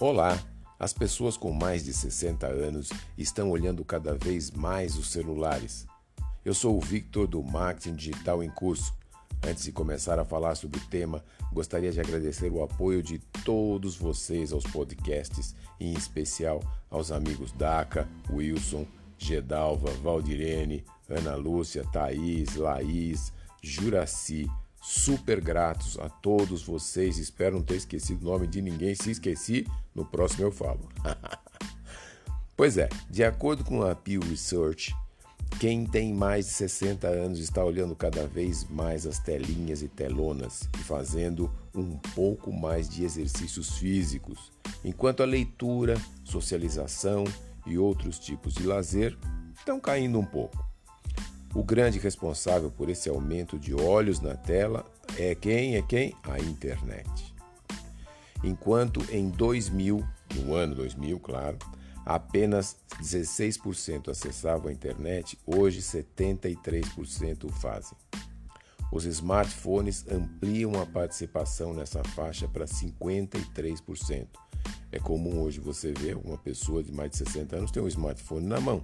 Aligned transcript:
Olá! 0.00 0.40
As 0.78 0.92
pessoas 0.92 1.36
com 1.36 1.52
mais 1.52 1.84
de 1.84 1.92
60 1.92 2.46
anos 2.46 2.88
estão 3.16 3.50
olhando 3.50 3.84
cada 3.84 4.14
vez 4.14 4.48
mais 4.48 4.96
os 4.96 5.10
celulares. 5.10 5.88
Eu 6.44 6.54
sou 6.54 6.76
o 6.76 6.80
Victor 6.80 7.26
do 7.26 7.42
Marketing 7.42 7.96
Digital 7.96 8.40
em 8.40 8.48
Curso. 8.48 8.94
Antes 9.44 9.64
de 9.64 9.72
começar 9.72 10.16
a 10.20 10.24
falar 10.24 10.54
sobre 10.54 10.78
o 10.78 10.86
tema, 10.86 11.24
gostaria 11.52 11.90
de 11.90 11.98
agradecer 11.98 12.48
o 12.48 12.62
apoio 12.62 13.02
de 13.02 13.18
todos 13.44 13.96
vocês 13.96 14.52
aos 14.52 14.62
podcasts, 14.62 15.52
em 15.80 15.92
especial 15.94 16.62
aos 16.88 17.10
amigos 17.10 17.50
Daca, 17.50 18.08
Wilson, 18.30 18.86
Gedalva, 19.18 19.90
Valdirene, 20.00 20.84
Ana 21.08 21.34
Lúcia, 21.34 21.84
Thaís, 21.92 22.54
Laís, 22.54 23.32
Juraci, 23.60 24.48
super 24.80 25.40
gratos 25.40 25.98
a 25.98 26.08
todos 26.08 26.62
vocês. 26.62 27.18
Espero 27.18 27.56
não 27.56 27.62
ter 27.62 27.76
esquecido 27.76 28.22
o 28.22 28.30
nome 28.30 28.46
de 28.46 28.62
ninguém. 28.62 28.94
Se 28.94 29.10
esqueci, 29.10 29.66
no 29.94 30.04
próximo 30.04 30.44
eu 30.44 30.52
falo. 30.52 30.88
pois 32.56 32.78
é, 32.78 32.88
de 33.10 33.24
acordo 33.24 33.64
com 33.64 33.82
a 33.82 33.94
Pew 33.94 34.20
Research, 34.22 34.94
quem 35.60 35.84
tem 35.84 36.14
mais 36.14 36.46
de 36.46 36.52
60 36.52 37.08
anos 37.08 37.40
está 37.40 37.64
olhando 37.64 37.96
cada 37.96 38.26
vez 38.28 38.64
mais 38.70 39.06
as 39.06 39.18
telinhas 39.18 39.82
e 39.82 39.88
telonas 39.88 40.68
e 40.78 40.84
fazendo 40.84 41.50
um 41.74 41.96
pouco 42.14 42.52
mais 42.52 42.88
de 42.88 43.02
exercícios 43.02 43.76
físicos, 43.78 44.52
enquanto 44.84 45.22
a 45.22 45.26
leitura, 45.26 46.00
socialização 46.22 47.24
e 47.66 47.76
outros 47.76 48.20
tipos 48.20 48.54
de 48.54 48.62
lazer 48.62 49.18
estão 49.56 49.80
caindo 49.80 50.18
um 50.18 50.24
pouco. 50.24 50.64
O 51.54 51.64
grande 51.64 51.98
responsável 51.98 52.70
por 52.70 52.88
esse 52.88 53.08
aumento 53.08 53.58
de 53.58 53.74
olhos 53.74 54.20
na 54.20 54.34
tela 54.34 54.84
é 55.16 55.34
quem? 55.34 55.76
É 55.76 55.82
quem? 55.82 56.14
A 56.22 56.38
internet. 56.38 57.34
Enquanto 58.44 59.04
em 59.10 59.28
2000, 59.30 60.06
no 60.36 60.54
ano 60.54 60.74
2000, 60.74 61.18
claro, 61.18 61.58
apenas 62.04 62.76
16% 63.00 64.08
acessavam 64.08 64.68
a 64.68 64.72
internet, 64.72 65.38
hoje 65.46 65.80
73% 65.80 67.44
o 67.44 67.52
fazem. 67.52 67.96
Os 68.90 69.04
smartphones 69.04 70.06
ampliam 70.08 70.80
a 70.80 70.86
participação 70.86 71.74
nessa 71.74 72.02
faixa 72.04 72.48
para 72.48 72.64
53%. 72.64 74.26
É 74.90 74.98
comum 74.98 75.42
hoje 75.42 75.60
você 75.60 75.92
ver 75.92 76.16
uma 76.16 76.38
pessoa 76.38 76.82
de 76.82 76.90
mais 76.92 77.10
de 77.10 77.18
60 77.18 77.56
anos 77.56 77.70
ter 77.70 77.80
um 77.80 77.88
smartphone 77.88 78.46
na 78.46 78.60
mão. 78.60 78.82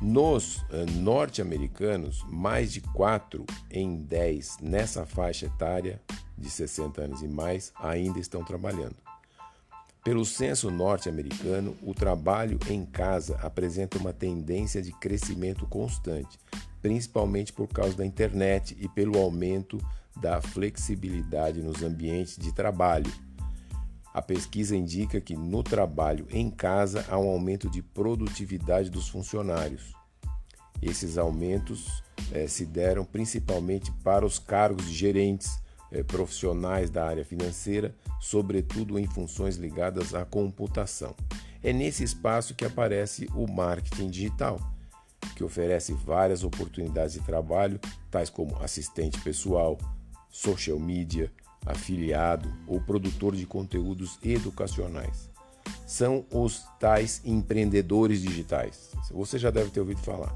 Nos 0.00 0.58
uh, 0.58 0.86
norte-americanos, 0.94 2.24
mais 2.28 2.72
de 2.72 2.80
4 2.80 3.44
em 3.68 3.96
10 3.96 4.58
nessa 4.62 5.04
faixa 5.04 5.46
etária 5.46 6.00
de 6.36 6.48
60 6.48 7.02
anos 7.02 7.22
e 7.22 7.26
mais 7.26 7.72
ainda 7.76 8.20
estão 8.20 8.44
trabalhando. 8.44 8.94
Pelo 10.04 10.24
censo 10.24 10.70
norte-americano, 10.70 11.76
o 11.82 11.92
trabalho 11.92 12.60
em 12.70 12.86
casa 12.86 13.36
apresenta 13.42 13.98
uma 13.98 14.12
tendência 14.12 14.80
de 14.80 14.92
crescimento 14.92 15.66
constante, 15.66 16.38
principalmente 16.80 17.52
por 17.52 17.66
causa 17.66 17.96
da 17.96 18.06
internet 18.06 18.76
e 18.80 18.88
pelo 18.88 19.18
aumento 19.18 19.78
da 20.16 20.40
flexibilidade 20.40 21.60
nos 21.60 21.82
ambientes 21.82 22.36
de 22.38 22.52
trabalho. 22.52 23.12
A 24.18 24.22
pesquisa 24.22 24.76
indica 24.76 25.20
que 25.20 25.36
no 25.36 25.62
trabalho 25.62 26.26
em 26.32 26.50
casa 26.50 27.06
há 27.08 27.16
um 27.16 27.28
aumento 27.28 27.70
de 27.70 27.80
produtividade 27.80 28.90
dos 28.90 29.08
funcionários. 29.08 29.94
Esses 30.82 31.16
aumentos 31.16 32.02
eh, 32.32 32.48
se 32.48 32.66
deram 32.66 33.04
principalmente 33.04 33.92
para 34.02 34.26
os 34.26 34.36
cargos 34.40 34.86
de 34.86 34.92
gerentes, 34.92 35.62
eh, 35.92 36.02
profissionais 36.02 36.90
da 36.90 37.06
área 37.06 37.24
financeira, 37.24 37.94
sobretudo 38.20 38.98
em 38.98 39.06
funções 39.06 39.54
ligadas 39.54 40.12
à 40.16 40.24
computação. 40.24 41.14
É 41.62 41.72
nesse 41.72 42.02
espaço 42.02 42.56
que 42.56 42.64
aparece 42.64 43.28
o 43.36 43.46
marketing 43.46 44.10
digital, 44.10 44.58
que 45.36 45.44
oferece 45.44 45.92
várias 45.92 46.42
oportunidades 46.42 47.12
de 47.12 47.20
trabalho, 47.20 47.78
tais 48.10 48.28
como 48.28 48.60
assistente 48.60 49.20
pessoal, 49.20 49.78
social 50.28 50.80
media, 50.80 51.32
afiliado 51.66 52.52
ou 52.66 52.80
produtor 52.80 53.34
de 53.34 53.46
conteúdos 53.46 54.18
educacionais. 54.22 55.28
São 55.86 56.24
os 56.32 56.64
tais 56.78 57.20
empreendedores 57.24 58.22
digitais. 58.22 58.90
Você 59.10 59.38
já 59.38 59.50
deve 59.50 59.70
ter 59.70 59.80
ouvido 59.80 60.00
falar. 60.00 60.34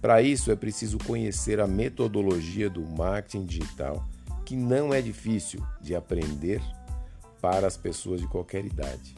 Para 0.00 0.22
isso 0.22 0.50
é 0.50 0.56
preciso 0.56 0.98
conhecer 0.98 1.60
a 1.60 1.66
metodologia 1.66 2.70
do 2.70 2.82
marketing 2.82 3.44
digital, 3.44 4.04
que 4.46 4.56
não 4.56 4.94
é 4.94 5.02
difícil 5.02 5.62
de 5.80 5.94
aprender 5.94 6.62
para 7.40 7.66
as 7.66 7.76
pessoas 7.76 8.20
de 8.20 8.26
qualquer 8.26 8.64
idade. 8.64 9.14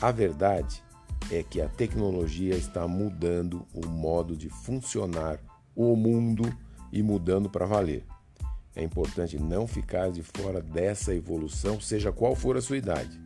A 0.00 0.10
verdade 0.10 0.82
é 1.30 1.42
que 1.42 1.60
a 1.60 1.68
tecnologia 1.68 2.54
está 2.54 2.86
mudando 2.88 3.66
o 3.74 3.86
modo 3.86 4.36
de 4.36 4.48
funcionar 4.48 5.38
o 5.74 5.94
mundo 5.94 6.42
e 6.92 7.02
mudando 7.02 7.48
para 7.48 7.66
valer. 7.66 8.04
É 8.78 8.82
importante 8.84 9.36
não 9.36 9.66
ficar 9.66 10.10
de 10.12 10.22
fora 10.22 10.62
dessa 10.62 11.12
evolução, 11.12 11.80
seja 11.80 12.12
qual 12.12 12.36
for 12.36 12.56
a 12.56 12.62
sua 12.62 12.76
idade. 12.76 13.20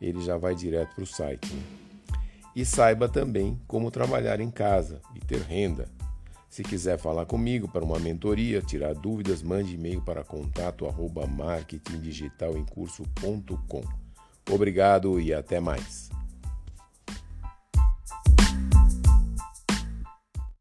ele 0.00 0.20
já 0.20 0.38
vai 0.38 0.54
direto 0.54 0.94
para 0.94 1.02
o 1.02 1.06
site. 1.06 1.52
Né? 1.52 1.62
E 2.54 2.64
saiba 2.64 3.08
também 3.08 3.60
como 3.66 3.90
trabalhar 3.90 4.40
em 4.40 4.52
casa 4.52 5.02
e 5.16 5.18
ter 5.18 5.40
renda. 5.40 5.97
Se 6.48 6.62
quiser 6.62 6.98
falar 6.98 7.26
comigo 7.26 7.68
para 7.68 7.84
uma 7.84 7.98
mentoria, 7.98 8.62
tirar 8.62 8.94
dúvidas, 8.94 9.42
mande 9.42 9.74
e-mail 9.74 10.00
para 10.00 10.24
contato 10.24 10.86
arroba 10.86 11.26
marketingdigitalemcurso.com. 11.26 13.82
Obrigado 14.50 15.20
e 15.20 15.34
até 15.34 15.60
mais. 15.60 16.08